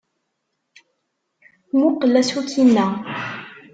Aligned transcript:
Mmuqqel 1.73 2.13
aṣuk-inna. 2.21 2.87